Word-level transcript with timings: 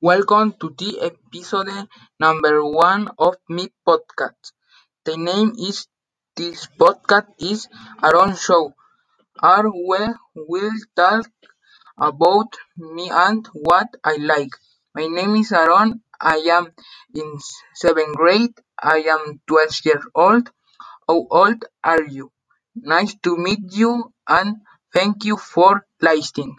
Welcome 0.00 0.54
to 0.60 0.74
the 0.78 1.00
episode 1.02 1.68
number 2.18 2.64
one 2.64 3.10
of 3.18 3.36
my 3.48 3.68
podcast. 3.86 4.52
The 5.04 5.18
name 5.18 5.52
is 5.58 5.86
this 6.34 6.66
podcast 6.80 7.28
is 7.38 7.68
Aron 8.02 8.36
Show. 8.36 8.72
Are 9.40 9.68
we 9.70 9.98
will 10.34 10.72
talk 10.96 11.26
about 11.98 12.56
me 12.78 13.10
and 13.10 13.46
what 13.52 13.88
I 14.02 14.16
like. 14.16 14.52
My 14.94 15.08
name 15.08 15.36
is 15.36 15.52
Aron. 15.52 16.00
I 16.20 16.36
am 16.38 16.72
in 17.14 17.38
seventh 17.74 18.16
grade. 18.16 18.54
I 18.82 19.00
am 19.00 19.40
12 19.46 19.84
years 19.84 20.04
old. 20.14 20.50
How 21.06 21.26
old 21.30 21.64
are 21.84 22.02
you? 22.04 22.32
Nice 22.74 23.14
to 23.24 23.36
meet 23.36 23.60
you 23.72 24.12
and 24.26 24.56
thank 24.94 25.26
you 25.26 25.36
for 25.36 25.86
listening. 26.00 26.56